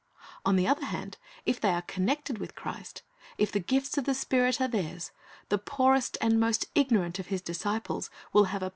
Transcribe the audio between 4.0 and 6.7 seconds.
the Spirit are theirs, the poorest and most